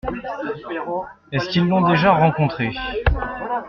Est-ce 1.31 1.47
qu’ils 1.49 1.67
l’ont 1.67 1.87
déjà 1.87 2.09
rencontré? 2.13 2.73